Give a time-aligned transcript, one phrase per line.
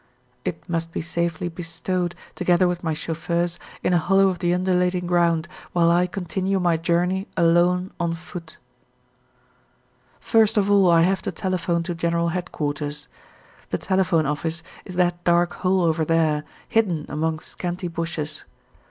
[0.43, 5.05] It must be safely bestowed, together with my chauffeurs, in a hollow of the undulating
[5.05, 8.57] ground, while I continue my journey alone on foot.
[10.19, 13.07] First of all I have to telephone to General Headquarters.
[13.69, 18.43] The telephone office is that dark hole over there, hidden among scanty bushes.